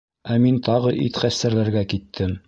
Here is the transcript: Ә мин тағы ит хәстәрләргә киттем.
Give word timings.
Ә 0.35 0.37
мин 0.45 0.55
тағы 0.69 0.93
ит 1.07 1.19
хәстәрләргә 1.25 1.87
киттем. 1.93 2.35